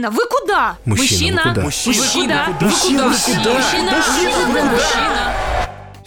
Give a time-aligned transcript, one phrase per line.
[0.00, 0.76] Мужчина, вы куда?
[0.86, 1.62] Мужчина, вы куда?
[1.62, 2.64] Мужчина, куда?
[2.64, 3.52] Мужчина, Мужчина, вы куда?
[3.52, 5.49] Мужчина, Мужчина, вы куда?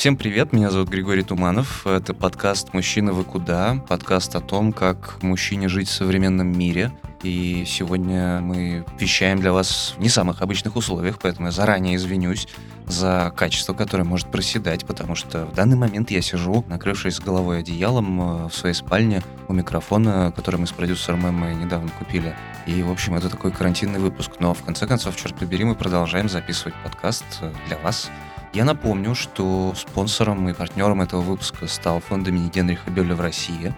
[0.03, 1.87] Всем привет, меня зовут Григорий Туманов.
[1.87, 6.91] Это подкаст «Мужчина, вы куда?» Подкаст о том, как мужчине жить в современном мире.
[7.21, 12.49] И сегодня мы вещаем для вас в не самых обычных условиях, поэтому я заранее извинюсь
[12.85, 18.19] за качество, которое может проседать, потому что в данный момент я сижу, накрывшись головой одеялом
[18.19, 22.35] э, в своей спальне у микрофона, который мы с продюсером Эммой недавно купили.
[22.65, 24.31] И, в общем, это такой карантинный выпуск.
[24.39, 28.11] Но, в конце концов, черт побери, мы продолжаем записывать подкаст э, для вас.
[28.53, 33.73] Я напомню, что спонсором и партнером этого выпуска стал фонд имени Генриха Бёля в России.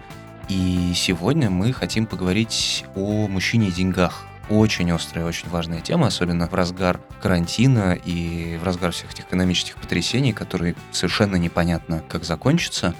[0.50, 4.26] И сегодня мы хотим поговорить о мужчине и деньгах.
[4.50, 9.76] Очень острая, очень важная тема, особенно в разгар карантина и в разгар всех этих экономических
[9.76, 12.94] потрясений, которые совершенно непонятно, как закончатся.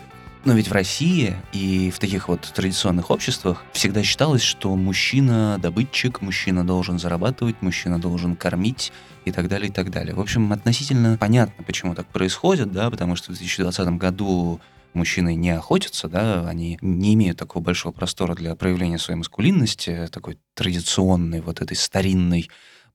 [0.47, 6.21] Но ведь в России и в таких вот традиционных обществах всегда считалось, что мужчина добытчик,
[6.23, 8.93] мужчина должен зарабатывать, мужчина должен кормить
[9.25, 10.15] и так далее, и так далее.
[10.15, 14.61] В общем, относительно понятно, почему так происходит, да, потому что в 2020 году
[14.95, 20.39] мужчины не охотятся, да, они не имеют такого большого простора для проявления своей маскулинности, такой
[20.55, 22.49] традиционной, вот этой старинной.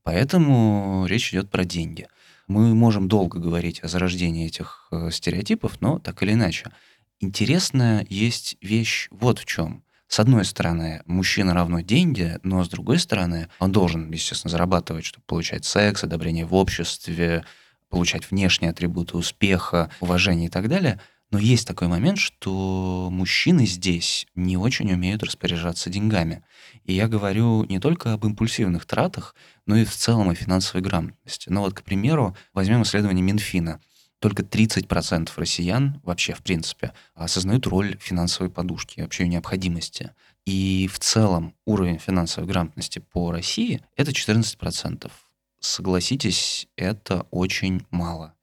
[0.03, 2.07] Поэтому речь идет про деньги.
[2.47, 6.71] Мы можем долго говорить о зарождении этих э, стереотипов, но так или иначе.
[7.23, 9.83] Интересная есть вещь вот в чем.
[10.07, 15.23] С одной стороны, мужчина равно деньги, но с другой стороны, он должен, естественно, зарабатывать, чтобы
[15.27, 17.45] получать секс, одобрение в обществе,
[17.89, 20.99] получать внешние атрибуты успеха, уважения и так далее.
[21.29, 26.43] Но есть такой момент, что мужчины здесь не очень умеют распоряжаться деньгами.
[26.85, 29.35] И я говорю не только об импульсивных тратах,
[29.67, 31.49] но и в целом о финансовой грамотности.
[31.49, 33.79] Ну вот, к примеру, возьмем исследование Минфина
[34.21, 40.11] только 30% россиян вообще, в принципе, осознают роль финансовой подушки, вообще ее необходимости.
[40.45, 45.11] И в целом уровень финансовой грамотности по России— это 14%.
[45.59, 48.35] Согласитесь, это очень мало.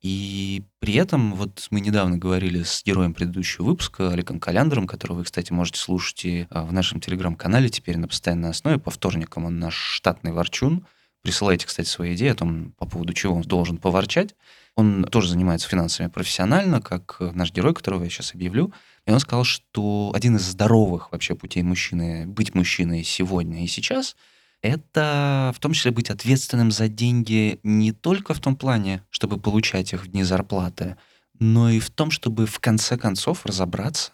[0.00, 5.24] И при этом, вот мы недавно говорили с героем предыдущего выпуска, Олегом Каляндером, которого вы,
[5.24, 8.78] кстати, можете слушать и а, в нашем телеграм-канале теперь на постоянной основе.
[8.78, 10.86] По вторникам он наш штатный ворчун.
[11.26, 14.36] Присылайте, кстати, свои идеи о том, по поводу чего он должен поворчать.
[14.76, 18.72] Он тоже занимается финансами профессионально, как наш герой, которого я сейчас объявлю.
[19.06, 24.14] И он сказал, что один из здоровых вообще путей мужчины, быть мужчиной сегодня и сейчас,
[24.62, 29.94] это в том числе быть ответственным за деньги не только в том плане, чтобы получать
[29.94, 30.96] их в дни зарплаты,
[31.40, 34.12] но и в том, чтобы в конце концов разобраться,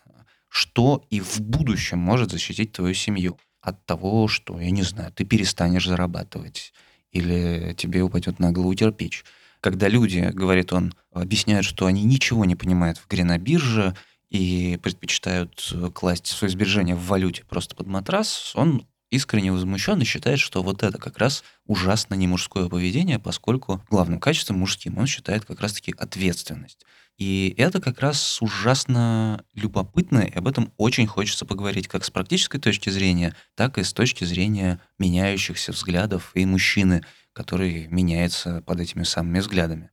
[0.48, 5.26] что и в будущем может защитить твою семью от того, что, я не знаю, ты
[5.26, 6.72] перестанешь зарабатывать
[7.12, 9.24] или тебе упадет на голову кирпич
[9.62, 13.94] когда люди, говорит он, объясняют, что они ничего не понимают в игре на бирже
[14.28, 20.04] и предпочитают э, класть свои сбережения в валюте просто под матрас, он искренне возмущен и
[20.04, 25.06] считает, что вот это как раз ужасно не мужское поведение, поскольку главным качеством мужским он
[25.06, 26.84] считает как раз-таки ответственность.
[27.18, 32.58] И это как раз ужасно любопытно, и об этом очень хочется поговорить как с практической
[32.58, 39.04] точки зрения, так и с точки зрения меняющихся взглядов и мужчины, который меняется под этими
[39.04, 39.90] самыми взглядами.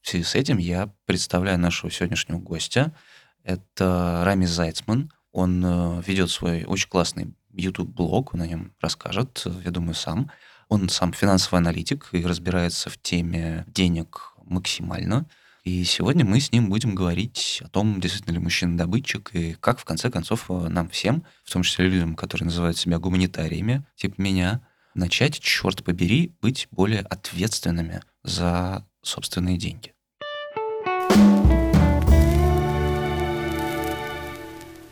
[0.00, 2.94] В связи с этим я представляю нашего сегодняшнего гостя.
[3.44, 5.12] Это Рами Зайцман.
[5.32, 10.30] Он э, ведет свой очень классный YouTube-блог, о нем расскажет, я думаю, сам.
[10.68, 15.26] Он сам финансовый аналитик и разбирается в теме денег максимально.
[15.62, 19.78] И сегодня мы с ним будем говорить о том, действительно ли мужчина добытчик, и как,
[19.78, 24.14] в конце концов, э, нам всем, в том числе людям, которые называют себя гуманитариями, типа
[24.20, 24.62] меня,
[24.94, 29.92] начать, черт побери, быть более ответственными за собственные деньги.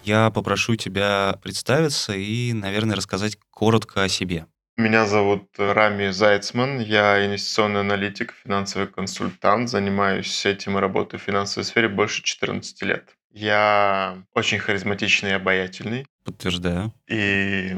[0.05, 4.47] Я попрошу тебя представиться и, наверное, рассказать коротко о себе.
[4.79, 11.65] Меня зовут Рами Зайцман, я инвестиционный аналитик, финансовый консультант, занимаюсь этим и работаю в финансовой
[11.65, 13.17] сфере больше 14 лет.
[13.33, 16.07] Я очень харизматичный и обаятельный.
[16.23, 16.95] Подтверждаю.
[17.09, 17.75] И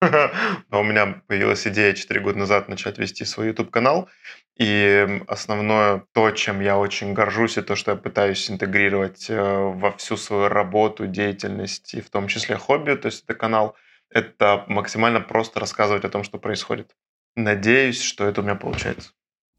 [0.70, 4.08] Но у меня появилась идея 4 года назад начать вести свой YouTube-канал.
[4.56, 9.92] И основное то, чем я очень горжусь, и то, что я пытаюсь интегрировать э, во
[9.92, 13.76] всю свою работу, деятельность, и в том числе хобби, то есть это канал,
[14.10, 16.94] это максимально просто рассказывать о том, что происходит.
[17.36, 19.10] Надеюсь, что это у меня получается.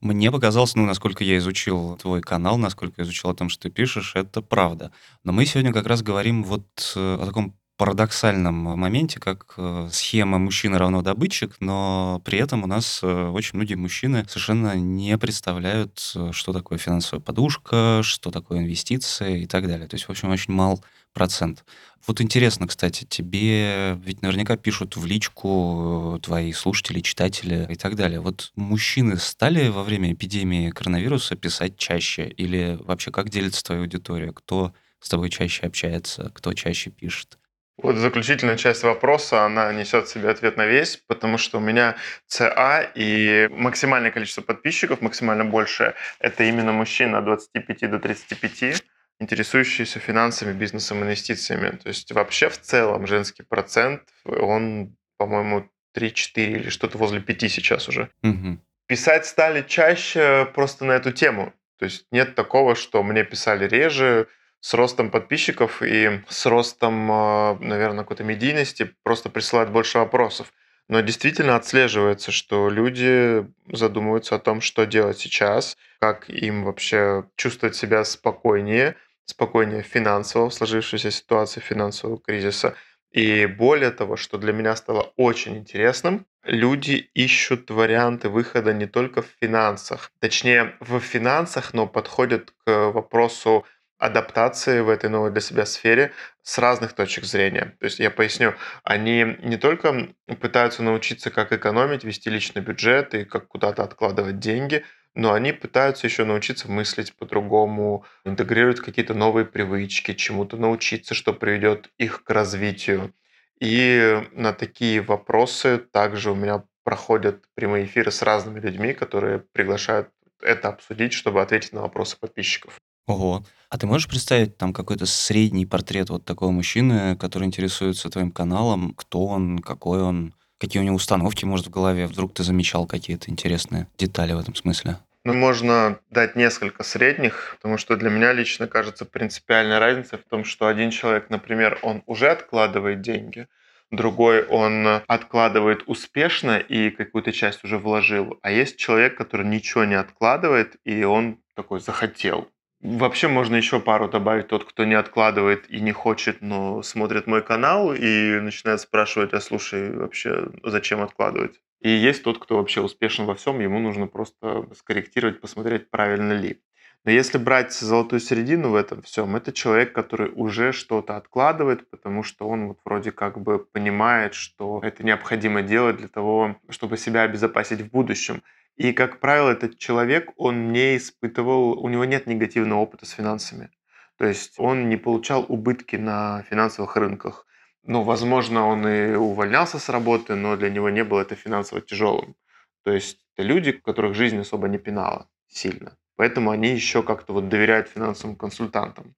[0.01, 3.69] Мне показалось, ну, насколько я изучил твой канал, насколько я изучил о том, что ты
[3.69, 4.91] пишешь, это правда.
[5.23, 10.37] Но мы сегодня как раз говорим вот э, о таком парадоксальном моменте, как э, схема
[10.37, 16.15] мужчина равно добытчик, но при этом у нас э, очень многие мужчины совершенно не представляют,
[16.31, 19.87] что такое финансовая подушка, что такое инвестиции и так далее.
[19.87, 20.83] То есть, в общем, очень мал
[21.15, 21.65] процент.
[22.05, 27.95] Вот интересно, кстати, тебе ведь наверняка пишут в личку э, твои слушатели, читатели и так
[27.95, 28.19] далее.
[28.19, 32.27] Вот мужчины стали во время эпидемии коронавируса писать чаще?
[32.27, 34.31] Или вообще как делится твоя аудитория?
[34.33, 37.39] Кто с тобой чаще общается, кто чаще пишет?
[37.77, 41.95] Вот заключительная часть вопроса, она несет в себе ответ на весь, потому что у меня
[42.27, 48.81] ЦА и максимальное количество подписчиков, максимально большее, это именно мужчина от 25 до 35,
[49.19, 51.77] интересующиеся финансами, бизнесом, инвестициями.
[51.77, 57.87] То есть вообще в целом женский процент, он, по-моему, 3-4 или что-то возле 5 сейчас
[57.87, 58.09] уже.
[58.23, 58.59] Угу.
[58.87, 61.53] Писать стали чаще просто на эту тему.
[61.79, 64.27] То есть нет такого, что мне писали реже,
[64.65, 70.51] с ростом подписчиков и с ростом, а, наверное, какой-то медийности просто присылают больше вопросов.
[70.89, 77.75] Но действительно отслеживается, что люди задумываются о том, что делать сейчас, как им вообще чувствовать
[77.75, 78.95] себя спокойнее,
[79.25, 82.75] спокойнее финансово в сложившейся ситуации финансового кризиса.
[83.11, 89.21] И более того, что для меня стало очень интересным, люди ищут варианты выхода не только
[89.21, 93.65] в финансах, точнее в финансах, но подходят к вопросу
[93.97, 96.11] адаптации в этой новой для себя сфере
[96.41, 97.75] с разных точек зрения.
[97.79, 103.23] То есть я поясню, они не только пытаются научиться, как экономить, вести личный бюджет и
[103.23, 104.83] как куда-то откладывать деньги,
[105.15, 111.89] но они пытаются еще научиться мыслить по-другому, интегрировать какие-то новые привычки, чему-то научиться, что приведет
[111.97, 113.13] их к развитию.
[113.59, 120.09] И на такие вопросы также у меня проходят прямые эфиры с разными людьми, которые приглашают
[120.41, 122.77] это обсудить, чтобы ответить на вопросы подписчиков.
[123.07, 123.43] Ого.
[123.69, 128.93] А ты можешь представить там какой-то средний портрет вот такого мужчины, который интересуется твоим каналом?
[128.95, 132.07] Кто он, какой он, какие у него установки, может, в голове?
[132.07, 134.97] Вдруг ты замечал какие-то интересные детали в этом смысле?
[135.25, 140.45] Ну, можно дать несколько средних, потому что для меня лично кажется принципиальная разница в том,
[140.45, 143.47] что один человек, например, он уже откладывает деньги,
[143.89, 149.95] другой он откладывает успешно и какую-то часть уже вложил, а есть человек, который ничего не
[149.95, 152.47] откладывает, и он такой захотел.
[152.81, 154.47] Вообще можно еще пару добавить.
[154.47, 159.41] Тот, кто не откладывает и не хочет, но смотрит мой канал и начинает спрашивать, а
[159.41, 161.59] слушай, вообще зачем откладывать?
[161.85, 166.59] И есть тот, кто вообще успешен во всем, ему нужно просто скорректировать, посмотреть, правильно ли.
[167.03, 172.23] Но если брать золотую середину в этом всем, это человек, который уже что-то откладывает, потому
[172.23, 177.21] что он вот вроде как бы понимает, что это необходимо делать для того, чтобы себя
[177.21, 178.41] обезопасить в будущем.
[178.77, 183.69] И, как правило, этот человек, он не испытывал, у него нет негативного опыта с финансами.
[184.17, 187.45] То есть он не получал убытки на финансовых рынках.
[187.85, 192.35] Ну, возможно, он и увольнялся с работы, но для него не было это финансово тяжелым.
[192.83, 195.97] То есть это люди, которых жизнь особо не пинала сильно.
[196.15, 199.15] Поэтому они еще как-то вот доверяют финансовым консультантам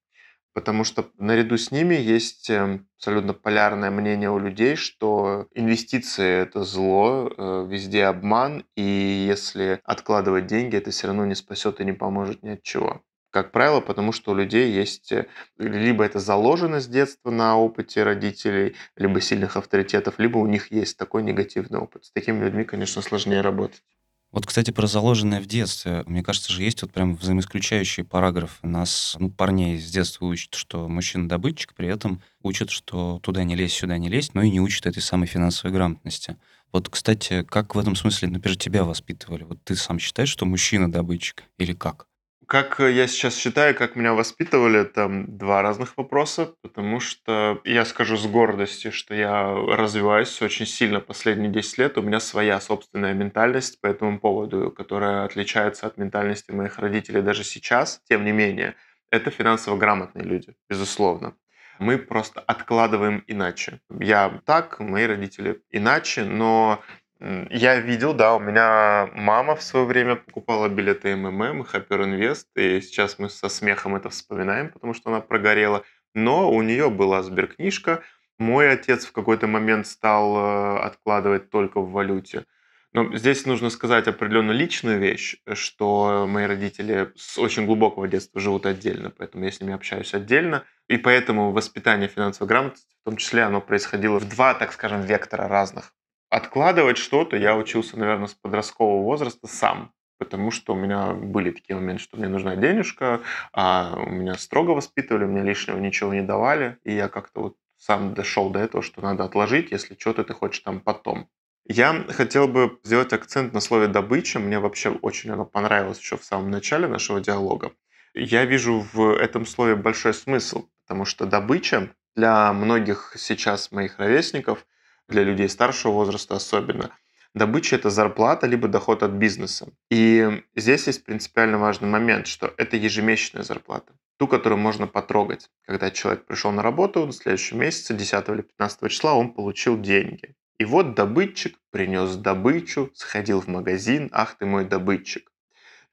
[0.57, 6.63] потому что наряду с ними есть эм, абсолютно полярное мнение у людей, что инвестиции– это
[6.63, 11.93] зло, э, везде обман, и если откладывать деньги, это все равно не спасет и не
[11.93, 13.03] поможет ни от чего.
[13.37, 15.27] Как правило, потому что у людей есть э,
[15.59, 20.97] либо это заложено с детства на опыте родителей, либо сильных авторитетов, либо у них есть
[20.97, 22.05] такой негативный опыт.
[22.05, 23.83] С такими людьми, конечно, сложнее работать.
[24.31, 26.03] Вот, кстати, про заложенное в детстве.
[26.07, 28.65] Мне кажется же, есть вот прям взаимоисключающие параграфы.
[28.65, 33.55] Нас, ну, парней с детства учат, что мужчина добытчик, при этом учат, что туда не
[33.55, 36.37] лезь, сюда не лезь, но и не учат этой самой финансовой грамотности.
[36.71, 39.43] Вот, кстати, как в этом смысле, например, тебя воспитывали?
[39.43, 42.07] Вот ты сам считаешь, что мужчина добытчик или как?
[42.47, 47.83] Как э, я сейчас считаю, как меня воспитывали, там два разных вопроса, потому что я
[47.83, 51.97] скажу с гордостью, что я развиваюсь очень сильно последние 10 лет.
[51.97, 57.43] У меня своя собственная ментальность по этому поводу, которая отличается от ментальности моих родителей даже
[57.43, 58.01] сейчас.
[58.07, 58.75] Тем не менее,
[59.11, 61.35] это финансово грамотные люди, безусловно.
[61.79, 63.81] Мы просто откладываем иначе.
[63.99, 66.81] Я так, мои родители иначе, но
[67.19, 72.81] я видел, да, у меня мама в свое время покупала билеты МММ, Hyper Invest, и
[72.81, 75.83] сейчас мы со смехом это вспоминаем, потому что она прогорела.
[76.13, 78.03] Но у нее была сберкнижка.
[78.37, 82.45] Мой отец в какой-то момент стал э, откладывать только в валюте.
[82.93, 88.65] Но здесь нужно сказать определенно личную вещь, что мои родители с очень глубокого детства живут
[88.65, 90.63] отдельно, поэтому я с ними общаюсь отдельно.
[90.87, 95.47] И поэтому воспитание финансовой грамотности, в том числе, оно происходило в два, так скажем, вектора
[95.47, 95.93] разных.
[96.29, 101.75] Откладывать что-то я учился, наверное, с подросткового возраста сам, потому что у меня были такие
[101.75, 103.21] моменты, что мне нужна денежка,
[103.53, 108.13] а у меня строго воспитывали, мне лишнего ничего не давали, и я как-то вот сам
[108.13, 111.29] дошел до этого, что надо отложить, если что-то ты хочешь там потом.
[111.69, 114.39] Я хотел бы сделать акцент на слове «добыча».
[114.39, 117.73] Мне вообще очень оно понравилось еще в самом начале нашего диалога.
[118.13, 124.65] Я вижу в этом слове большой смысл, потому что добыча для многих сейчас моих ровесников,
[125.07, 126.91] для людей старшего возраста особенно,
[127.33, 129.67] добыча– это зарплата либо доход от бизнеса.
[129.89, 133.93] И здесь есть принципиально важный момент, что это ежемесячная зарплата.
[134.17, 135.49] Ту, которую можно потрогать.
[135.65, 140.35] Когда человек пришел на работу, в следующем месяце, 10 или 15 числа, он получил деньги.
[140.59, 145.31] И вот добытчик принес добычу, сходил в магазин, ах ты мой добытчик.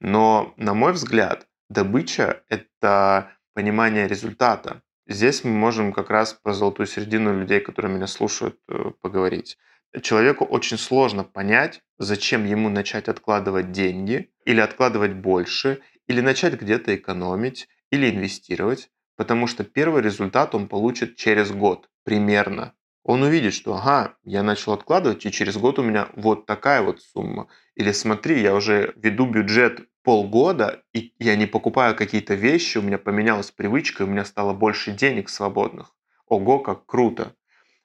[0.01, 4.83] Но, на мой взгляд, добыча– это понимание результата.
[5.07, 9.59] Здесь мы можем как раз про золотую середину людей, которые меня слушают, э, поговорить.
[10.03, 16.95] Человеку очень сложно понять, зачем ему начать откладывать деньги, или откладывать больше, или начать где-то
[16.95, 23.75] экономить, или инвестировать, потому что первый результат он получит через год примерно он увидит, что
[23.75, 27.49] ага, я начал откладывать, и через год у меня вот такая вот сумма.
[27.75, 32.99] Или смотри, я уже веду бюджет полгода, и я не покупаю какие-то вещи, у меня
[32.99, 35.97] поменялась привычка, у меня стало больше денег свободных.
[36.29, 37.35] Ого, как круто.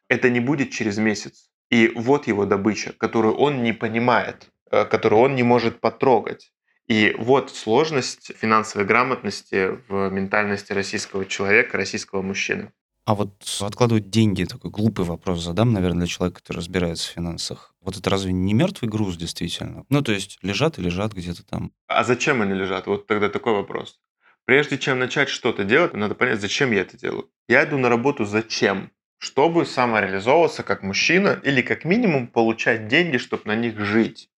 [0.10, 1.50] Это не будет через месяц.
[1.70, 6.52] И вот его добыча, которую он не понимает, э, которую он не может потрогать.
[6.88, 12.72] И вот сложность финансовой грамотности в ментальности российского человека, российского мужчины.
[13.10, 17.74] А вот откладывать деньги, такой глупый вопрос задам, наверное, для человека, который разбирается в финансах.
[17.82, 19.84] Вот это разве не мертвый груз действительно?
[19.90, 21.72] Ну, то есть лежат и лежат где-то там.
[21.88, 22.86] А зачем они лежат?
[22.86, 24.00] Вот тогда такой вопрос.
[24.46, 27.32] Прежде чем начать что-то делать, надо понять, зачем я это делаю.
[27.48, 28.92] Я иду на работу зачем?
[29.18, 34.30] Чтобы самореализовываться как мужчина или как минимум получать деньги, чтобы на них жить.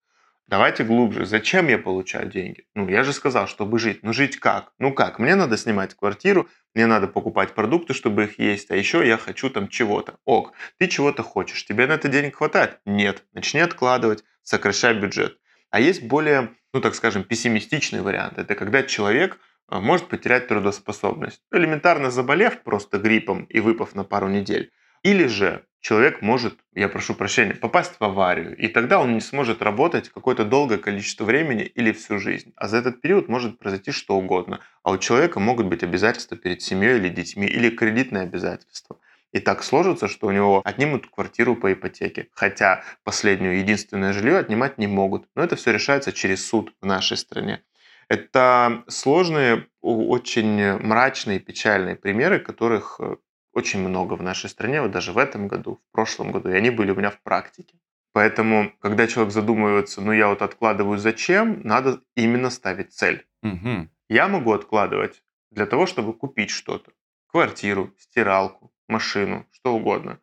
[0.47, 1.25] Давайте глубже.
[1.25, 2.65] Зачем я получаю деньги?
[2.75, 4.03] Ну, я же сказал, чтобы жить.
[4.03, 4.73] Ну, жить как?
[4.79, 5.17] Ну как?
[5.17, 9.49] Мне надо снимать квартиру, мне надо покупать продукты, чтобы их есть, а еще я хочу
[9.49, 10.17] там чего-то.
[10.25, 12.79] Ок, ты чего-то хочешь, тебе на это денег хватает?
[12.85, 13.23] Нет.
[13.33, 15.37] Начни откладывать, сокращай бюджет.
[15.69, 18.37] А есть более, ну так скажем, пессимистичный вариант.
[18.37, 21.41] Это когда человек а, может потерять трудоспособность.
[21.51, 24.71] Элементарно заболев просто гриппом и выпав на пару недель.
[25.03, 29.61] Или же человек может, я прошу прощения, попасть в аварию, и тогда он не сможет
[29.61, 32.53] работать какое-то долгое количество времени или всю жизнь.
[32.55, 34.59] А за этот период может произойти что угодно.
[34.83, 38.97] А у человека могут быть обязательства перед семьей или детьми, или кредитные обязательства.
[39.31, 42.27] И так сложится, что у него отнимут квартиру по ипотеке.
[42.33, 45.27] Хотя последнюю единственное жилье отнимать не могут.
[45.35, 47.63] Но это все решается через суд в нашей стране.
[48.09, 53.15] Это сложные, очень мрачные, печальные примеры, которых э,
[53.53, 56.69] очень много в нашей стране, вот даже в этом году, в прошлом году, и они
[56.69, 57.77] были у меня в практике.
[58.13, 63.25] Поэтому, когда человек задумывается, ну я вот откладываю зачем, надо именно ставить цель.
[63.43, 63.87] Угу.
[64.09, 66.91] Я могу откладывать для того, чтобы купить что-то.
[67.27, 70.19] Квартиру, стиралку, машину, что угодно.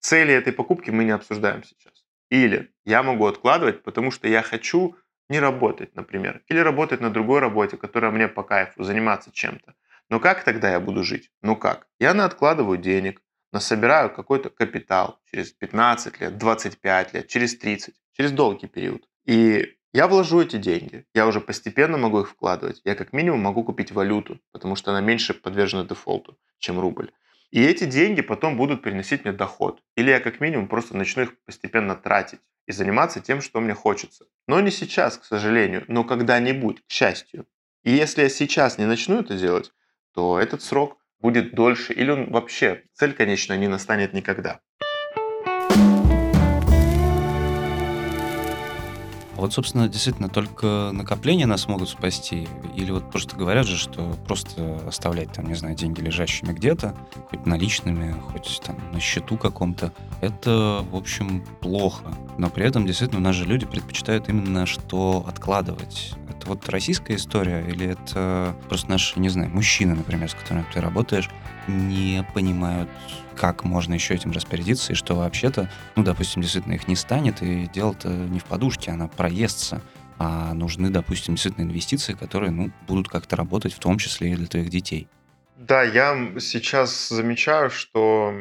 [0.00, 2.04] Цели этой покупки мы не обсуждаем сейчас.
[2.30, 4.96] Или я могу откладывать, потому что я хочу
[5.28, 9.74] не работать, например, или работать на другой работе, которая мне по кайфу, заниматься чем-то.
[10.10, 11.30] Но как тогда я буду жить?
[11.40, 11.86] Ну как?
[12.00, 18.32] Я на откладываю денег, насобираю какой-то капитал через 15 лет, 25 лет, через 30, через
[18.32, 19.08] долгий период.
[19.24, 22.80] И я вложу эти деньги, я уже постепенно могу их вкладывать.
[22.84, 27.12] Я как минимум могу купить валюту, потому что она меньше подвержена дефолту, чем рубль.
[27.52, 29.80] И эти деньги потом будут приносить мне доход.
[29.96, 34.26] Или я как минимум просто начну их постепенно тратить и заниматься тем, что мне хочется.
[34.48, 37.46] Но не сейчас, к сожалению, но когда-нибудь, к счастью.
[37.82, 39.72] И если я сейчас не начну это делать,
[40.14, 44.60] то этот срок будет дольше, или он вообще, цель, конечно, не настанет никогда.
[49.40, 52.46] Вот, собственно, действительно, только накопления нас могут спасти.
[52.76, 56.94] Или вот просто говорят же, что просто оставлять там, не знаю, деньги лежащими где-то,
[57.30, 62.04] хоть наличными, хоть там на счету каком-то, это, в общем, плохо.
[62.36, 66.12] Но при этом, действительно, у нас же люди предпочитают именно что откладывать.
[66.40, 70.80] Это вот российская история или это просто наши, не знаю, мужчины, например, с которыми ты
[70.80, 71.28] работаешь,
[71.68, 72.88] не понимают
[73.36, 77.68] как можно еще этим распорядиться, и что вообще-то, ну, допустим, действительно их не станет, и
[77.74, 79.82] дело-то не в подушке, она проестся,
[80.18, 84.46] а нужны, допустим, действительно инвестиции, которые, ну, будут как-то работать, в том числе и для
[84.46, 85.08] твоих детей.
[85.58, 88.32] Да, я сейчас замечаю, что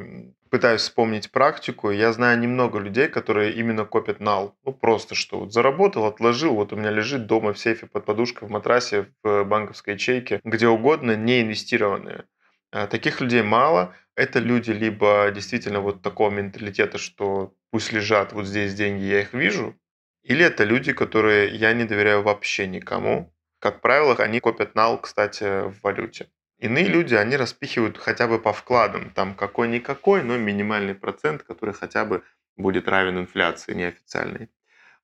[0.50, 1.92] пытаюсь вспомнить практику.
[1.92, 4.56] Я знаю немного людей, которые именно копят нал.
[4.66, 8.48] Ну, просто что вот заработал, отложил, вот у меня лежит дома в сейфе под подушкой,
[8.48, 12.26] в матрасе, в банковской ячейке, где угодно, не инвестированные.
[12.72, 13.96] А таких людей мало.
[14.16, 19.34] Это люди либо действительно вот такого менталитета, что пусть лежат вот здесь деньги, я их
[19.34, 19.76] вижу,
[20.24, 23.34] или это люди, которые я не доверяю вообще никому.
[23.60, 26.28] Как правило, они копят нал, кстати, в валюте.
[26.60, 29.12] Иные люди, они распихивают хотя бы по вкладам.
[29.12, 32.24] Там какой-никакой, но минимальный процент, который хотя бы
[32.58, 34.50] будет равен инфляции неофициальной.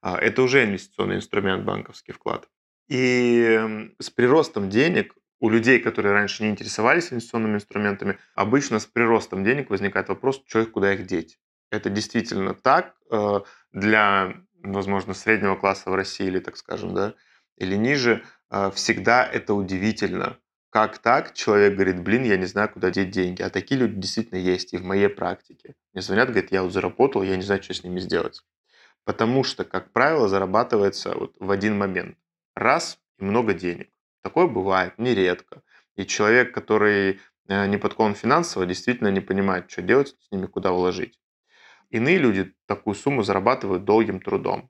[0.02, 2.50] А, это уже инвестиционный инструмент, банковский вклад.
[2.90, 9.44] И с приростом денег у людей, которые раньше не интересовались инвестиционными инструментами, обычно с приростом
[9.44, 11.40] денег возникает вопрос, что их, куда их деть.
[11.72, 17.16] Это действительно так э, для, возможно, среднего класса в России или, так скажем, да,
[17.58, 20.38] или ниже, э, всегда это удивительно.
[20.76, 21.34] Как так?
[21.34, 23.42] Человек говорит, блин, я не знаю, куда деть деньги.
[23.42, 25.74] А такие люди действительно есть и в моей практике.
[25.94, 28.42] Мне звонят, говорят, я вот заработал, я не знаю, что с ними сделать.
[29.06, 32.18] Потому что, как правило, зарабатывается вот в один момент.
[32.56, 33.90] Раз и много денег.
[34.22, 35.62] Такое бывает нередко.
[35.96, 40.74] И человек, который э, не подкован финансово, действительно не понимает, что делать с ними, куда
[40.74, 41.18] вложить.
[41.90, 44.70] Иные люди такую сумму зарабатывают долгим трудом.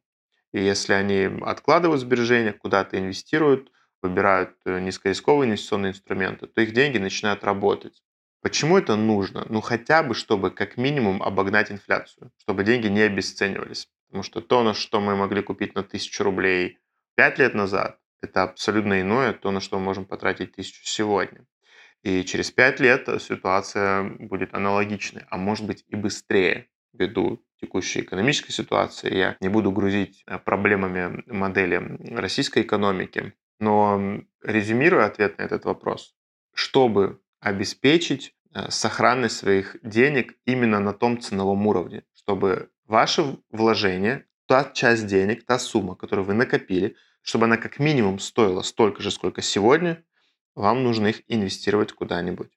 [0.54, 3.72] И если они откладывают сбережения, куда-то инвестируют,
[4.08, 8.02] выбирают э, низкорисковые инвестиционные инструменты, то их деньги начинают работать.
[8.42, 9.46] Почему это нужно?
[9.50, 13.88] Ну хотя бы, чтобы как минимум обогнать инфляцию, чтобы деньги не обесценивались.
[14.08, 16.78] Потому что то, на что мы могли купить на тысячу рублей
[17.16, 21.46] 5 лет назад, это абсолютно иное, то, на что мы можем потратить тысячу сегодня.
[22.04, 28.52] И через 5 лет ситуация будет аналогичной, а может быть и быстрее ввиду текущей экономической
[28.52, 29.16] ситуации.
[29.16, 36.16] Я не буду грузить э, проблемами модели российской экономики, но резюмируя ответ на этот вопрос,
[36.54, 44.64] чтобы обеспечить э, сохранность своих денег именно на том ценовом уровне, чтобы ваше вложение, та
[44.64, 49.42] часть денег, та сумма, которую вы накопили, чтобы она как минимум стоила столько же, сколько
[49.42, 50.04] сегодня,
[50.54, 52.52] вам нужно их инвестировать куда-нибудь.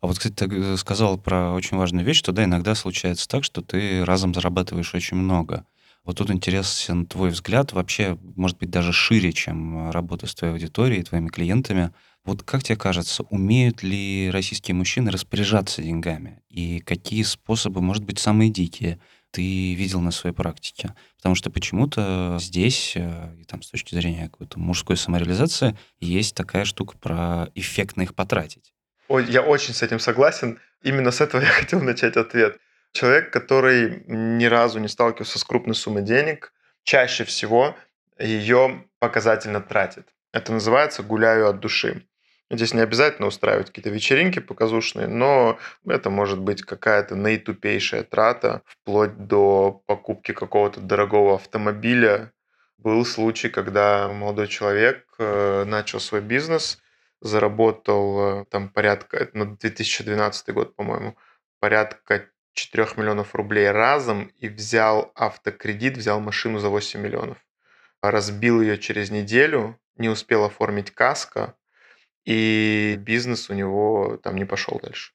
[0.00, 3.44] А вот, кстати, ты э, сказал про очень важную вещь, что да, иногда случается так,
[3.44, 5.66] что ты разом зарабатываешь очень много.
[6.06, 11.02] Вот тут интересен твой взгляд, вообще, может быть, даже шире, чем работа с твоей аудиторией,
[11.02, 11.92] твоими клиентами.
[12.24, 16.42] Вот как тебе кажется, умеют ли российские мужчины распоряжаться деньгами?
[16.48, 19.00] И какие способы, может быть, самые дикие,
[19.32, 20.94] ты видел на своей практике?
[21.16, 26.64] Потому что почему-то здесь, э, и там с точки зрения какой-то мужской самореализации, есть такая
[26.64, 28.72] штука про эффектно их потратить.
[29.08, 30.60] Ой, я очень с этим согласен.
[30.82, 32.58] Именно с этого я хотел начать ответ.
[32.96, 37.76] Человек, который ни разу не сталкивался с крупной суммой денег, чаще всего
[38.18, 40.08] ее показательно тратит.
[40.32, 42.06] Это называется «гуляю от души».
[42.50, 49.26] Здесь не обязательно устраивать какие-то вечеринки показушные, но это может быть какая-то наитупейшая трата, вплоть
[49.26, 52.32] до покупки какого-то дорогого автомобиля.
[52.78, 56.78] Был случай, когда молодой человек э, начал свой бизнес,
[57.20, 61.14] заработал э, там порядка, на 2012 год, по-моему,
[61.60, 67.36] порядка 4 миллионов рублей разом и взял автокредит, взял машину за 8 миллионов.
[68.02, 71.54] Разбил ее через неделю, не успел оформить каско,
[72.24, 75.12] и бизнес у него там не пошел дальше.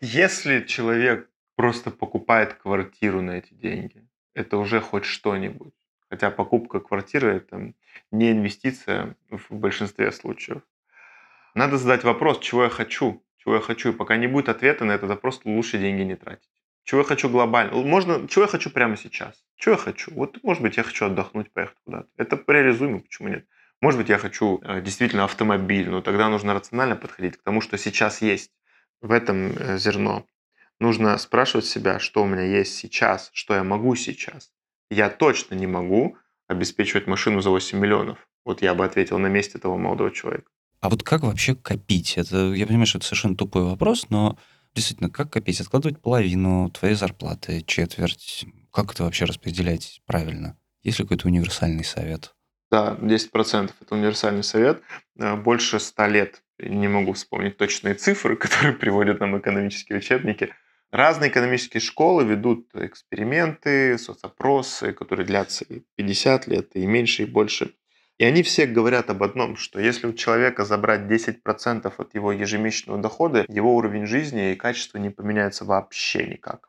[0.00, 5.74] Если человек просто покупает квартиру на эти деньги, это уже хоть что-нибудь.
[6.10, 7.72] Хотя покупка квартиры– это
[8.10, 10.62] не инвестиция в большинстве случаев.
[11.54, 13.90] Надо задать вопрос, чего я хочу, чего я хочу.
[13.90, 16.50] И пока не будет ответа на этот вопрос, лучше деньги не тратить.
[16.84, 17.74] Чего я хочу глобально?
[17.74, 19.44] Можно, чего я хочу прямо сейчас?
[19.56, 20.12] Чего я хочу?
[20.14, 22.08] Вот, может быть, я хочу отдохнуть, поехать куда-то.
[22.16, 23.46] Это реализуемо, почему нет?
[23.80, 27.78] Может быть, я хочу э, действительно автомобиль, но тогда нужно рационально подходить к тому, что
[27.78, 28.50] сейчас есть.
[29.00, 30.26] В этом э, зерно.
[30.78, 34.52] Нужно спрашивать себя, что у меня есть сейчас, что я могу сейчас.
[34.90, 36.16] Я точно не могу
[36.48, 38.18] обеспечивать машину за 8 миллионов.
[38.44, 40.50] Вот я бы ответил на месте того молодого человека.
[40.80, 42.18] А вот как вообще копить?
[42.18, 44.36] Это, я понимаю, что это совершенно тупой вопрос, но
[44.74, 45.60] действительно, как копить?
[45.60, 48.46] Откладывать половину твоей зарплаты, четверть?
[48.72, 50.56] Как это вообще распределять правильно?
[50.82, 52.34] Есть ли какой-то универсальный совет?
[52.70, 54.82] Да, 10% это универсальный совет.
[55.18, 60.54] Э, больше 100 лет, не могу вспомнить точные цифры, которые приводят нам экономические учебники.
[60.90, 67.74] Разные экономические школы ведут эксперименты, соцопросы, которые длятся и 50 лет, и меньше, и больше.
[68.22, 73.02] И они все говорят об одном, что если у человека забрать 10% от его ежемесячного
[73.02, 76.68] дохода, его уровень жизни и качество не поменяется вообще никак.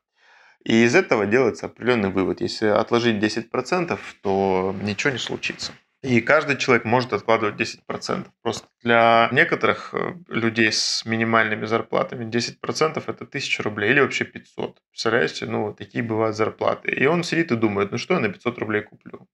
[0.64, 2.42] И из этого делается определенный вывод.
[2.42, 5.74] Если отложить 10%, то ничего не случится.
[6.02, 8.26] И каждый человек может откладывать 10%.
[8.42, 14.82] Просто для некоторых э, людей с минимальными зарплатами 10% это 1000 рублей или вообще 500.
[14.90, 16.90] Представляете, ну такие бывают зарплаты.
[16.90, 19.28] И он сидит и думает, ну что я на 500 рублей куплю?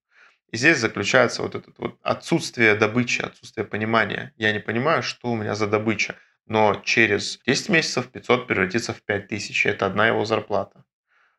[0.51, 4.33] И здесь заключается вот это вот отсутствие добычи, отсутствие понимания.
[4.37, 6.15] Я не понимаю, что у меня за добыча.
[6.47, 9.67] Но через 10 месяцев 500 превратится в 5000.
[9.67, 10.83] Это одна его зарплата.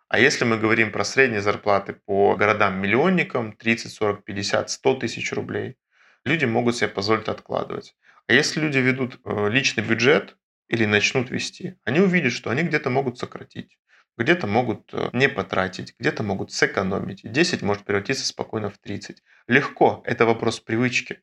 [0.09, 5.77] А если мы говорим про средние зарплаты по городам-миллионникам, 30, 40, 50, 100 тысяч рублей,
[6.25, 7.97] люди могут себе позволить откладывать.
[8.27, 10.37] А если люди ведут э, личный бюджет
[10.69, 13.79] или начнут вести, они увидят, что они где-то могут сократить,
[14.17, 17.25] где-то могут э, не потратить, где-то могут сэкономить.
[17.25, 19.23] И 10 может превратиться спокойно в 30.
[19.47, 21.21] Легко, это вопрос привычки.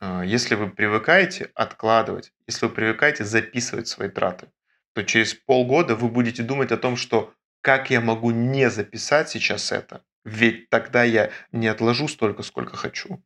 [0.00, 4.48] А, Если вы привыкаете откладывать, если вы привыкаете записывать свои траты,
[4.92, 9.72] то через полгода вы будете думать о том, что как я могу не записать сейчас
[9.72, 13.22] это, ведь тогда я не отложу столько, сколько хочу.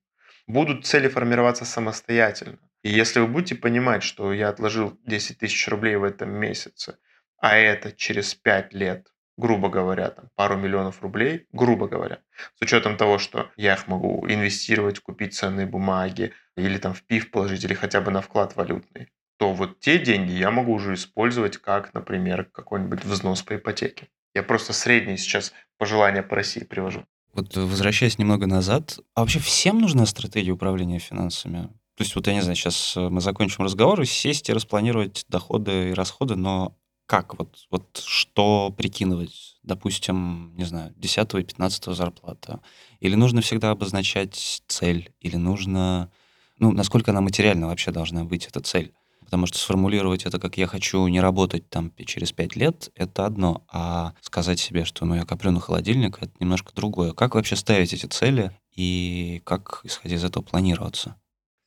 [0.46, 2.58] Будут цели формироваться самостоятельно.
[2.82, 6.98] И если вы будете понимать, что я отложил 10 тысяч рублей в этом месяце,
[7.44, 12.20] а это через 5 лет, грубо говоря, там, пару миллионов рублей, грубо говоря,
[12.58, 17.30] с учетом того, что я их могу инвестировать, купить ценные бумаги, или там в пив
[17.30, 21.58] положить, или хотя бы на вклад валютный, то вот те деньги я могу уже использовать
[21.58, 24.08] как, например, какой-нибудь взнос по ипотеке.
[24.34, 27.04] Я просто средние сейчас пожелания по России привожу.
[27.34, 31.64] Вот э, возвращаясь немного назад, а вообще всем нужна стратегия управления финансами?
[31.96, 35.90] То есть вот я не знаю, сейчас мы закончим разговор и сесть и распланировать доходы
[35.90, 36.74] и расходы, но
[37.06, 39.58] как вот, вот что прикидывать?
[39.62, 42.60] Допустим, не знаю, 10 и 15 зарплата.
[43.00, 45.12] Или нужно всегда обозначать цель?
[45.20, 46.10] Или нужно...
[46.58, 48.92] Ну, насколько она материально вообще должна быть, эта цель?
[49.24, 53.64] Потому что сформулировать это, как я хочу не работать там через пять лет, это одно.
[53.72, 57.12] А сказать себе, что ну я коплю на холодильник, это немножко другое.
[57.12, 61.16] Как вообще ставить эти цели и как, исходя из этого, планироваться?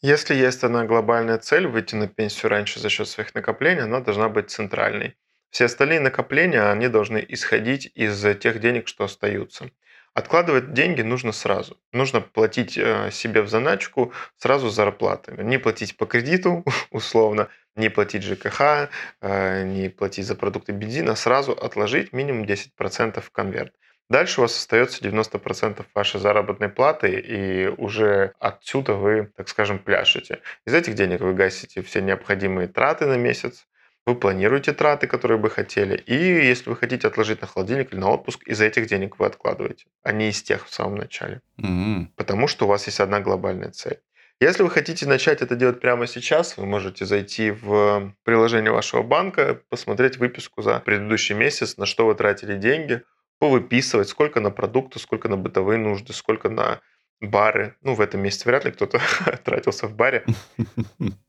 [0.02, 4.30] Если есть одна глобальная цель выйти на пенсию раньше за счет своих накоплений, она должна
[4.30, 5.16] быть центральной.
[5.50, 9.70] Все остальные накопления, они должны исходить из тех денег, что остаются.
[10.18, 11.78] Откладывать деньги нужно сразу.
[11.94, 15.34] Нужно платить э, себе в заначку сразу зарплаты.
[15.44, 18.90] Не платить по кредиту, условно, не платить ЖКХ,
[19.22, 23.74] э, не платить за продукты бензина, сразу отложить минимум 10% в конверт.
[24.10, 30.40] Дальше у вас остается 90% вашей заработной платы, и уже отсюда вы, так скажем, пляшете.
[30.66, 33.68] Из этих денег вы гасите все необходимые траты на месяц,
[34.08, 38.10] вы планируете траты, которые бы хотели, и если вы хотите отложить на холодильник или на
[38.10, 41.42] отпуск, из этих денег вы откладываете, а не из тех в самом начале.
[41.62, 44.00] М, Потому что у вас есть одна глобальная цель.
[44.40, 49.62] Если вы хотите начать это делать прямо сейчас, вы можете зайти в приложение вашего банка,
[49.70, 53.02] посмотреть выписку за предыдущий месяц, на что вы тратили деньги,
[53.40, 56.82] повыписывать, сколько на продукты, сколько на бытовые нужды, сколько на
[57.22, 57.76] бары.
[57.82, 59.00] Ну, в этом месяце вряд ли кто-то
[59.44, 60.24] тратился в баре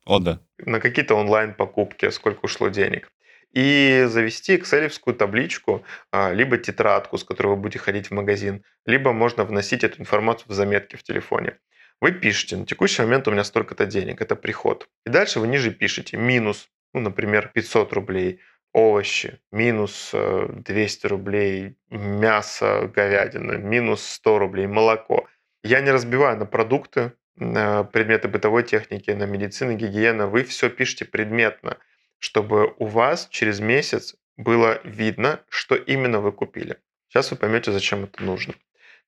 [0.05, 0.40] О, да.
[0.59, 3.12] на какие-то онлайн-покупки, сколько ушло денег.
[3.53, 9.12] И завести экселевскую табличку, а, либо тетрадку, с которой вы будете ходить в магазин, либо
[9.12, 11.59] можно вносить эту информацию в заметки в телефоне.
[12.01, 14.88] Вы пишете, на текущий момент у меня столько-то денег, это приход.
[15.07, 18.40] И дальше вы ниже пишете минус, ну, например, 500 рублей,
[18.72, 25.27] овощи, минус э, 200 рублей, мясо, говядина, минус 100 рублей, молоко.
[25.68, 30.26] Я не разбиваю на продукты, на предметы бытовой техники, на медицину, гигиену.
[30.26, 31.76] Вы все пишете предметно,
[32.18, 36.78] чтобы у вас через месяц было видно, что именно вы купили.
[37.09, 38.54] Сейчас вы поймете, зачем это нужно.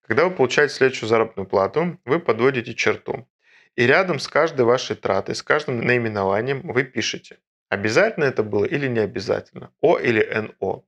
[0.07, 3.27] Когда вы получаете следующую заработную плату, вы подводите черту.
[3.75, 7.39] И рядом с каждой вашей тратой, с каждым наименованием вы пишете,
[7.71, 10.85] обязательно это было или не обязательно, О или НО.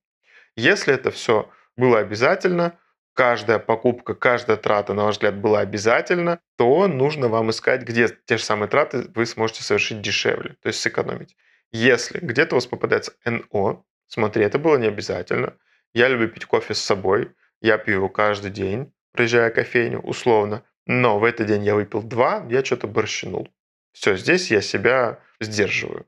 [0.54, 2.78] Если это все было обязательно,
[3.14, 8.38] каждая покупка, каждая трата, на ваш взгляд, была обязательна, то нужно вам искать, где те
[8.38, 11.36] же самые траты вы сможете совершить дешевле, то есть сэкономить.
[11.72, 15.54] Если где-то у вас попадается НО, смотри, это было не обязательно.
[15.94, 20.64] Я люблю пить кофе с собой, я пью его каждый день, проезжая кофейню, условно.
[20.86, 23.48] Но в этот день я выпил два, я что-то борщинул.
[23.92, 26.06] Все, здесь я себя сдерживаю.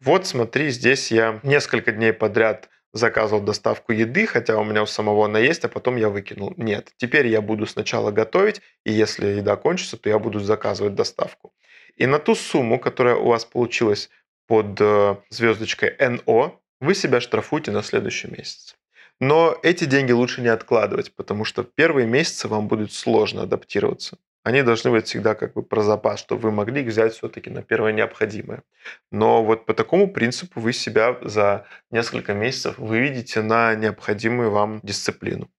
[0.00, 5.24] Вот смотри, здесь я несколько дней подряд заказывал доставку еды, хотя у меня у самого
[5.24, 6.54] она есть, а потом я выкинул.
[6.56, 11.52] Нет, теперь я буду сначала готовить, и если еда кончится, то я буду заказывать доставку.
[11.96, 14.10] И на ту сумму, которая у вас получилась
[14.46, 18.76] под э, звездочкой НО, вы себя штрафуете на следующий месяц.
[19.20, 24.16] Но эти деньги лучше не откладывать, потому что первые месяцы вам будет сложно адаптироваться.
[24.42, 27.62] Они должны быть всегда как бы про запас, чтобы вы могли их взять все-таки на
[27.62, 28.62] первое необходимое.
[29.10, 35.50] Но вот по такому принципу вы себя за несколько месяцев выведете на необходимую вам дисциплину.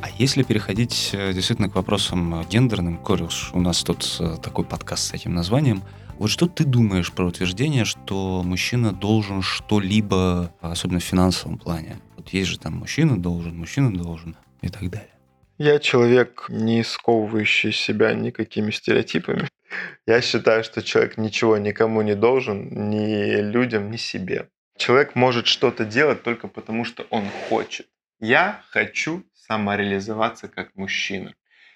[0.00, 4.64] А если переходить э, действительно к вопросам э, гендерным, уж у нас тут э, такой
[4.64, 5.82] подкаст с этим названием,
[6.18, 11.98] вот что ты думаешь про утверждение, что мужчина должен что-либо, особенно в финансовом плане?
[12.24, 15.12] Вот есть же там мужчина должен, мужчина должен и так далее.
[15.58, 19.46] Я человек, не сковывающий себя никакими стереотипами.
[20.06, 24.48] Я считаю, что человек ничего никому не должен, ни людям, ни себе.
[24.78, 27.88] Человек может что-то делать только потому, что он хочет.
[28.20, 31.34] Я хочу самореализоваться как мужчина.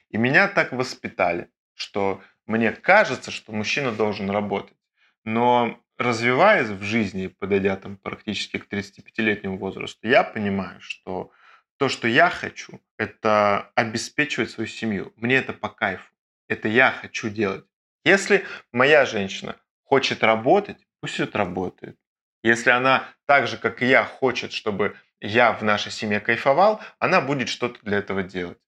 [0.09, 4.79] И меня так воспитали, что мне кажется, что мужчина должен работать.
[5.25, 11.33] Но развиваясь в жизни, подойдя там практически к 35-летнему возрасту, я понимаю, что
[11.79, 15.13] То, что я хочу, это обеспечивать свою семью.
[15.17, 16.11] Мне это по кайфу.
[16.49, 17.65] Это я хочу делать.
[18.05, 21.97] Если моя женщина хочет работать, пусть это работает.
[22.43, 27.21] Если она так же, как и я, хочет, чтобы я в нашей семье кайфовал, она
[27.21, 28.59] будет что-то для этого делать.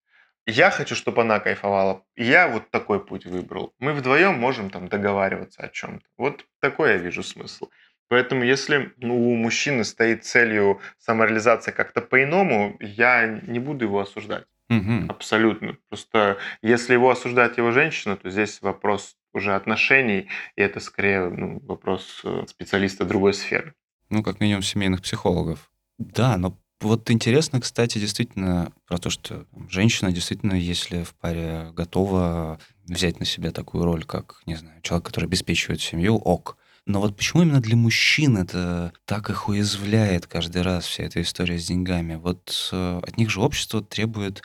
[0.50, 2.02] Я хочу, чтобы она кайфовала.
[2.16, 3.72] Я вот такой путь выбрал.
[3.78, 6.04] Мы вдвоем можем там договариваться о чем-то.
[6.18, 7.68] Вот такой я вижу смысл.
[8.08, 14.44] Поэтому если ну, у мужчины стоит целью самореализация как-то по-иному, я не буду его осуждать.
[14.68, 15.08] Мгм.
[15.08, 15.76] Абсолютно.
[15.88, 21.60] Просто если его осуждает его женщина, то здесь вопрос уже отношений, и это скорее ну,
[21.60, 23.74] вопрос э, специалиста другой сферы.
[24.08, 25.70] Ну, как минимум, семейных психологов.
[25.98, 32.58] Да, но вот интересно, кстати, действительно про то, что женщина действительно, если в паре готова
[32.86, 36.56] взять на себя такую роль, как, не знаю, человек, который обеспечивает семью, ок.
[36.86, 41.58] Но вот почему именно для мужчин это так их уязвляет каждый раз, вся эта история
[41.58, 42.16] с деньгами?
[42.16, 44.42] Вот э, от них же общество требует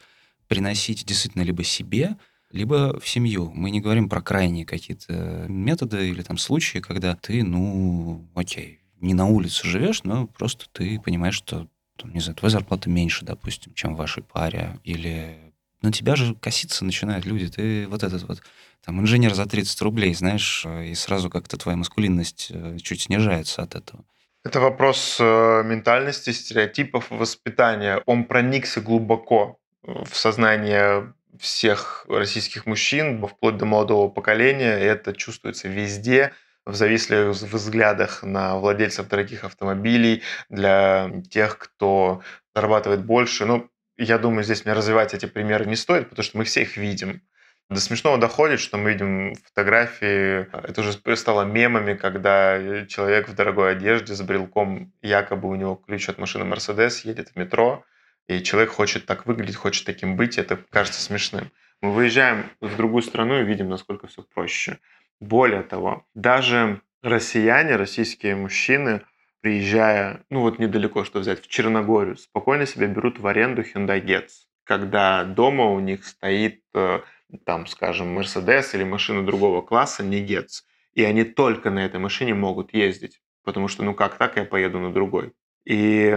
[0.48, 2.18] приносить действительно либо себе,
[2.52, 3.52] либо в семью.
[3.54, 9.14] Мы не говорим про крайние какие-то методы или там случаи, когда ты, ну, окей, не
[9.14, 13.74] на улице живешь, но просто ты понимаешь, что, там, не знаю, твоя зарплата меньше, допустим,
[13.74, 17.48] чем в вашей паре, или на тебя же коситься начинают люди.
[17.48, 18.42] Ты вот этот вот
[18.84, 23.76] там инженер за 30 рублей, знаешь, и сразу как-то твоя маскулинность э, чуть снижается от
[23.76, 24.04] этого.
[24.44, 28.04] Это вопрос э, ментальности, стереотипов, воспитания.
[28.06, 34.78] Он проникся глубоко в сознание всех российских мужчин, вплоть до молодого поколения.
[34.80, 36.32] И это чувствуется везде,
[36.66, 42.22] в в взглядах на владельцев дорогих автомобилей, для тех, кто
[42.54, 43.46] зарабатывает больше.
[43.46, 46.78] Ну, я думаю, здесь мне развивать эти примеры не стоит, потому что мы все их
[46.78, 47.22] видим.
[47.70, 53.72] До смешного доходит, что мы видим фотографии, это уже стало мемами, когда человек в дорогой
[53.72, 57.84] одежде с брелком, якобы у него ключ от машины Mercedes, едет в метро,
[58.28, 61.52] и человек хочет так выглядеть, хочет таким быть, это кажется смешным.
[61.82, 64.80] Мы выезжаем в другую страну и видим, насколько все проще.
[65.20, 69.02] Более того, даже россияне, российские мужчины,
[69.42, 74.30] приезжая, ну вот недалеко, что взять, в Черногорию, спокойно себе берут в аренду Hyundai Getz,
[74.64, 77.02] когда дома у них стоит, э,
[77.46, 82.34] там, скажем, Mercedes или машина другого класса, не Getz, и они только на этой машине
[82.34, 85.34] могут ездить, потому что, ну как так, я поеду на другой.
[85.66, 86.16] И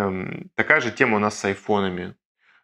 [0.54, 2.14] такая же тема у нас с айфонами.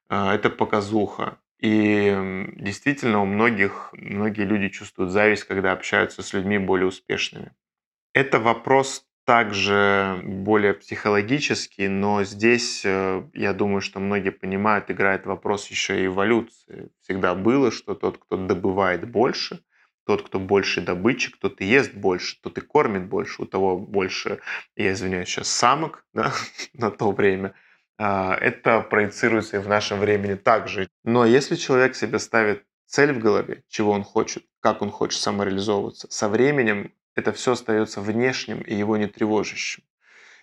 [0.08, 1.38] А, это показуха.
[1.60, 7.52] И действительно у многих, многие люди чувствуют зависть, когда общаются с людьми более успешными.
[8.12, 15.68] Это вопрос также более психологический, но здесь, э, я думаю, что многие понимают, играет вопрос
[15.68, 16.90] еще и эволюции.
[17.00, 19.60] Всегда было, что тот, кто добывает больше,
[20.04, 24.40] тот, кто больше добытчик, тот и ест больше, тот и кормит больше, у того больше,
[24.76, 26.32] я извиняюсь, сейчас самок да,
[26.74, 27.54] на то время.
[27.98, 30.88] А, это проецируется и в нашем времени также.
[31.04, 36.08] Но если человек себе ставит цель в голове, чего он хочет, как он хочет самореализовываться,
[36.10, 39.84] со временем это все остается внешним и его не тревожащим.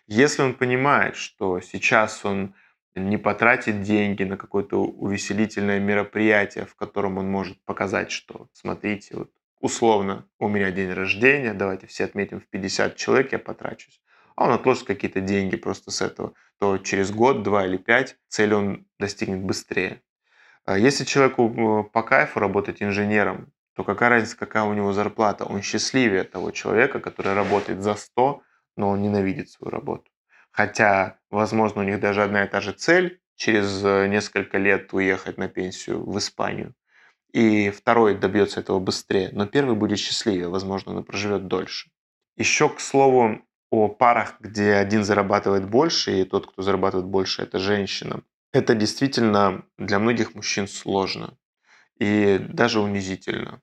[0.08, 2.54] Если он понимает, что сейчас он
[2.96, 9.32] не потратит деньги на какое-то увеселительное мероприятие, в котором он может показать, что смотрите, вот
[9.60, 14.02] условно, у меня день рождения, давайте все отметим в 50 человек, я потрачусь.
[14.36, 18.54] А он отложит какие-то деньги просто с этого, то через год, два или пять цель
[18.54, 20.02] он достигнет быстрее.
[20.66, 25.46] А если человеку э, по кайфу работать инженером, то какая разница, какая у него зарплата?
[25.46, 28.42] Он счастливее того человека, который работает за 100,
[28.78, 30.12] но он ненавидит свою работу.
[30.52, 35.38] Хотя, возможно, у них даже одна и та же цель через э, несколько лет уехать
[35.38, 36.76] на пенсию в Испанию
[37.34, 41.90] и второй добьется этого быстрее, но первый будет счастливее, возможно, он проживет дольше.
[42.36, 47.58] Еще, к слову, о парах, где один зарабатывает больше, и тот, кто зарабатывает больше, это
[47.58, 48.22] женщина.
[48.54, 51.38] Это действительно для многих мужчин сложно
[51.98, 53.62] и даже унизительно.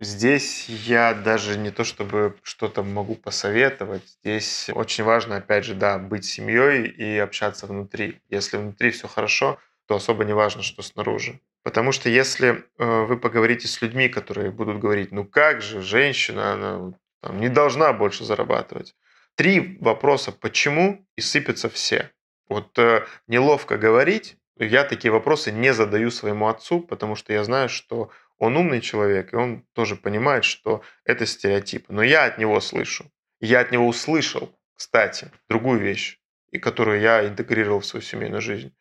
[0.00, 4.16] Здесь я даже не то чтобы что-то могу посоветовать.
[4.24, 8.20] Здесь очень важно, опять же, да, быть семьей и общаться внутри.
[8.28, 11.40] Если внутри все хорошо, то особо не важно, что снаружи.
[11.62, 16.54] Потому что если э, вы поговорите с людьми, которые будут говорить, ну как же, женщина,
[16.54, 18.96] она там, не должна больше зарабатывать.
[19.34, 22.10] Три вопроса «почему?» и сыпятся все.
[22.48, 27.68] Вот э, неловко говорить, я такие вопросы не задаю своему отцу, потому что я знаю,
[27.68, 31.92] что он умный человек, и он тоже понимает, что это стереотипы.
[31.92, 33.10] Но я от него слышу.
[33.40, 38.74] Я от него услышал, кстати, другую вещь, и которую я интегрировал в свою семейную жизнь.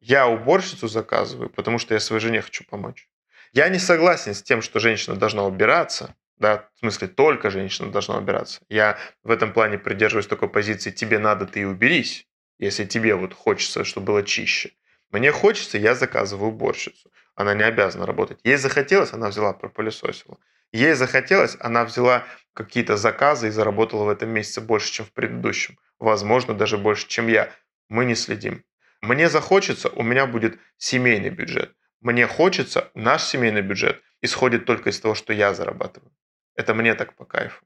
[0.00, 3.08] Я уборщицу заказываю, потому что я своей жене хочу помочь.
[3.52, 8.18] Я не согласен с тем, что женщина должна убираться, да, в смысле только женщина должна
[8.18, 8.60] убираться.
[8.68, 12.26] Я в этом плане придерживаюсь такой позиции, тебе надо, ты и уберись,
[12.58, 14.72] если тебе вот хочется, чтобы было чище.
[15.10, 17.10] Мне хочется, я заказываю уборщицу.
[17.36, 18.40] Она не обязана работать.
[18.44, 20.36] Ей захотелось, она взяла, пропылесосила.
[20.72, 22.24] Ей захотелось, она взяла
[22.54, 25.78] какие-то заказы и заработала в этом месяце больше, чем в предыдущем.
[25.98, 27.50] Возможно, даже больше, чем я.
[27.88, 28.64] Мы не следим.
[29.00, 31.72] Мне захочется, у меня будет семейный бюджет.
[32.00, 36.10] Мне хочется, наш семейный бюджет исходит только из того, что я зарабатываю.
[36.54, 37.64] Это мне так по кайфу.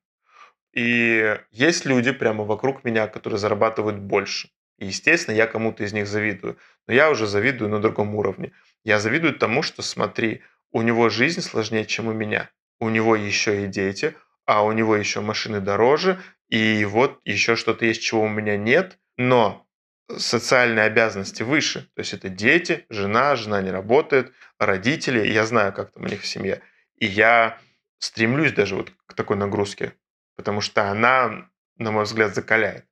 [0.72, 4.50] И есть люди прямо вокруг меня, которые зарабатывают больше.
[4.78, 6.58] И, естественно, я кому-то из них завидую.
[6.86, 8.52] Но я уже завидую на другом уровне.
[8.84, 12.50] Я завидую тому, что, смотри, у него жизнь сложнее, чем у меня.
[12.78, 16.20] У него еще и дети, а у него еще машины дороже,
[16.50, 18.98] и вот еще что-то есть, чего у меня нет.
[19.16, 19.66] Но
[20.14, 21.88] социальные обязанности выше.
[21.94, 25.26] То есть это дети, жена, жена не работает, родители.
[25.26, 26.60] Я знаю, как там у них в семье.
[26.96, 27.58] И я
[27.98, 29.94] стремлюсь даже вот к такой нагрузке,
[30.36, 32.86] потому что она, на мой взгляд, закаляет.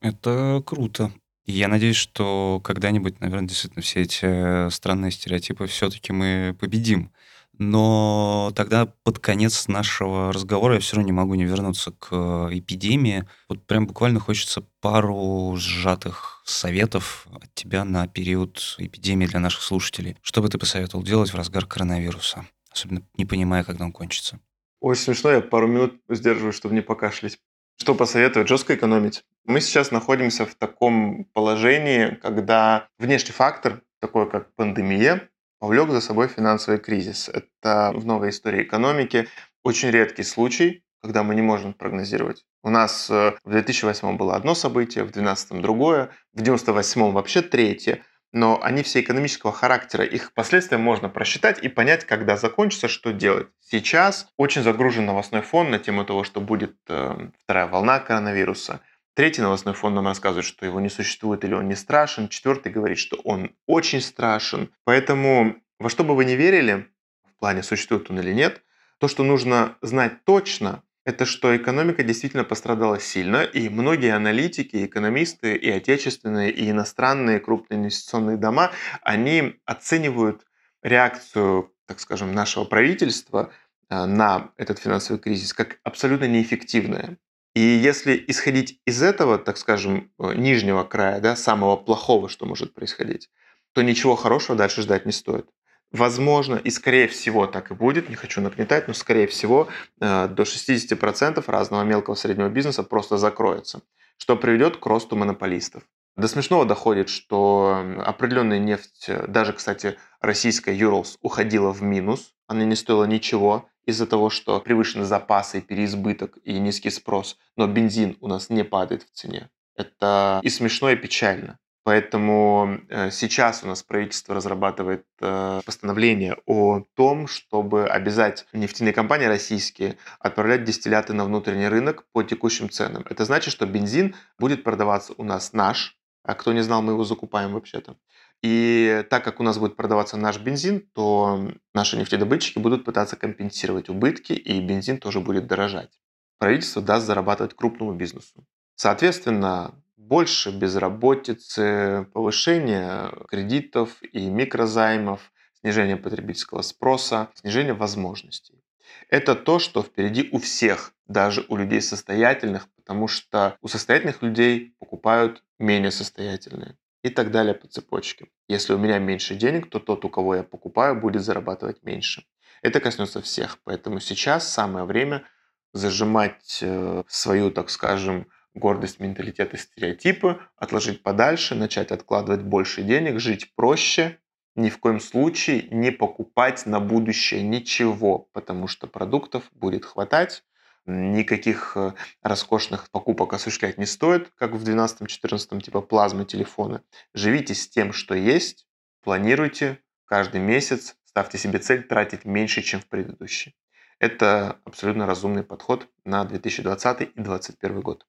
[0.00, 1.10] Это круто.
[1.44, 7.12] я надеюсь, что когда-нибудь, наверное, действительно все эти странные стереотипы все-таки мы победим.
[7.58, 13.24] Но тогда под конец нашего разговора я все равно не могу не вернуться к эпидемии.
[13.48, 20.16] Вот прям буквально хочется пару сжатых советов от тебя на период эпидемии для наших слушателей.
[20.22, 22.46] Что бы ты посоветовал делать в разгар коронавируса?
[22.78, 24.38] Особенно не понимая, когда он кончится.
[24.80, 27.40] Очень смешно, я пару минут сдерживаю, чтобы не покашлять.
[27.76, 28.48] Что посоветовать?
[28.48, 29.24] Жестко экономить.
[29.44, 36.28] Мы сейчас находимся в таком положении, когда внешний фактор, такой как пандемия, повлек за собой
[36.28, 37.28] финансовый кризис.
[37.28, 39.26] Это в новой истории экономики
[39.64, 42.44] очень редкий случай, когда мы не можем прогнозировать.
[42.62, 48.04] У нас э, в 2008 было одно событие, в 2012 другое, в 1998 вообще третье
[48.32, 50.04] но они все экономического характера.
[50.04, 53.48] Их последствия можно просчитать и понять, когда закончится, что делать.
[53.60, 58.80] Сейчас очень загружен новостной фон на тему того, что будет э, вторая волна коронавируса.
[59.14, 62.28] Третий новостной фон нам рассказывает, что его не существует или он не страшен.
[62.28, 64.70] Четвертый говорит, что он очень страшен.
[64.84, 66.86] Поэтому во что бы вы ни верили,
[67.24, 68.62] в плане существует он или нет,
[68.98, 75.56] то, что нужно знать точно, это что экономика действительно пострадала сильно, и многие аналитики, экономисты,
[75.56, 80.44] и отечественные, и иностранные крупные инвестиционные дома, они оценивают
[80.82, 83.50] реакцию, так скажем, нашего правительства
[83.88, 87.16] э, на этот финансовый кризис как абсолютно неэффективная.
[87.54, 92.74] И если исходить из этого, так скажем, э, нижнего края, да, самого плохого, что может
[92.74, 93.30] происходить,
[93.72, 95.48] то ничего хорошего дальше ждать не стоит.
[95.90, 99.68] Возможно, и скорее всего так и будет, не хочу нагнетать, но скорее всего
[100.00, 103.80] э, до 60% разного мелкого среднего бизнеса просто закроется,
[104.18, 105.82] что приведет к росту монополистов.
[106.16, 112.74] До смешного доходит, что определенная нефть, даже, кстати, российская Urals уходила в минус, она не
[112.74, 118.50] стоила ничего из-за того, что превышены запасы, переизбыток и низкий спрос, но бензин у нас
[118.50, 119.48] не падает в цене.
[119.76, 121.58] Это и смешно, и печально.
[121.88, 129.24] Поэтому э, сейчас у нас правительство разрабатывает э, постановление о том, чтобы обязать нефтяные компании
[129.24, 133.06] российские отправлять дистилляты на внутренний рынок по текущим ценам.
[133.08, 137.04] Это значит, что бензин будет продаваться у нас наш, а кто не знал, мы его
[137.04, 137.96] закупаем вообще-то.
[138.42, 143.88] И так как у нас будет продаваться наш бензин, то наши нефтедобытчики будут пытаться компенсировать
[143.88, 145.98] убытки, и бензин тоже будет дорожать.
[146.38, 148.44] Правительство даст зарабатывать крупному бизнесу.
[148.74, 158.62] Соответственно, больше безработицы, повышение кредитов и микрозаймов, снижение потребительского спроса, снижение возможностей.
[159.10, 164.74] Это то, что впереди у всех, даже у людей состоятельных, потому что у состоятельных людей
[164.78, 168.28] покупают менее состоятельные и так далее по цепочке.
[168.48, 172.24] Если у меня меньше денег, то тот, у кого я покупаю, будет зарабатывать меньше.
[172.62, 175.24] Это коснется всех, поэтому сейчас самое время
[175.72, 178.26] зажимать э, свою, так скажем,
[178.58, 184.18] гордость, менталитет и стереотипы, отложить подальше, начать откладывать больше денег, жить проще,
[184.54, 190.42] ни в коем случае не покупать на будущее ничего, потому что продуктов будет хватать,
[190.88, 191.92] никаких э,
[192.22, 196.82] роскошных покупок осуществлять не стоит, как в 12-14 типа плазмы телефона.
[197.14, 198.66] Живите с тем, что есть,
[199.02, 203.54] планируйте каждый месяц, ставьте себе цель тратить меньше, чем в предыдущий.
[204.00, 208.06] Это абсолютно разумный подход на 2020 и 2021 год.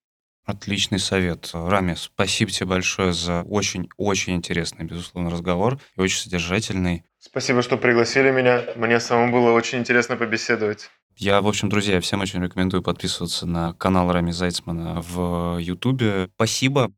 [0.49, 1.51] Отличный совет.
[1.53, 7.03] Рами, спасибо тебе большое за очень-очень интересный, безусловно, разговор и очень содержательный.
[7.19, 8.63] Спасибо, что пригласили меня.
[8.75, 10.89] Мне самому было очень интересно побеседовать.
[11.17, 16.31] Я, в общем, друзья, всем очень рекомендую подписываться на канал Рами Зайцмана в Ютубе.
[16.33, 16.91] Спасибо.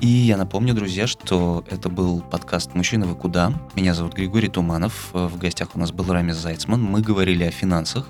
[0.00, 3.52] И я напомню, друзья, что это был подкаст «Мужчина, вы куда?».
[3.74, 5.10] Меня зовут Григорий Туманов.
[5.12, 6.82] В гостях у нас был Рами Зайцман.
[6.82, 8.06] Мы говорили о финансах.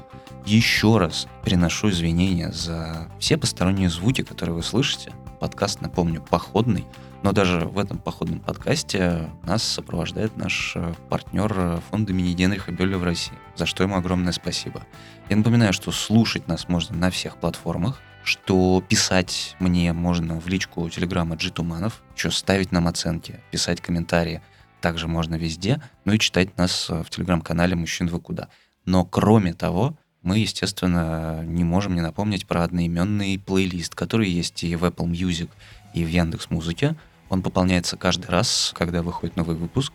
[0.46, 5.12] Еще раз приношу извинения за все посторонние звуки, которые вы слышите.
[5.38, 6.86] подкаст, напомню, походный.
[7.22, 12.72] Но даже в этом походном подкасте нас сопровождает наш э, партнер э, фонда имени Генриха
[12.72, 14.82] Бёля в России, за что ему огромное спасибо.
[15.28, 20.88] Я напоминаю, что слушать нас можно на всех платформах, что писать мне можно в личку
[20.88, 24.42] телеграмма Джитуманов, еще ставить нам оценки, писать комментарии
[24.80, 28.48] также можно везде, ну и читать нас э, в телеграм-канале «Мужчин вы куда».
[28.86, 34.76] Но кроме того, мы, естественно, не можем не напомнить про одноименный плейлист, который есть и
[34.76, 35.48] в Apple Music,
[35.94, 36.94] и в Яндекс Музыке.
[37.28, 39.94] Он пополняется каждый раз, когда выходит новый выпуск,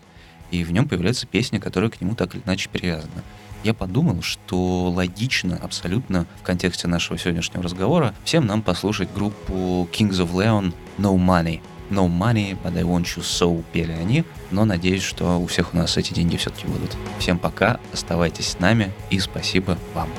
[0.51, 3.23] и в нем появляется песня, которая к нему так или иначе привязана.
[3.63, 10.21] Я подумал, что логично абсолютно в контексте нашего сегодняшнего разговора всем нам послушать группу Kings
[10.21, 11.61] of Leon No Money.
[11.89, 15.77] No money, but I want you so пели они, но надеюсь, что у всех у
[15.77, 16.95] нас эти деньги все-таки будут.
[17.19, 20.09] Всем пока, оставайтесь с нами и спасибо вам.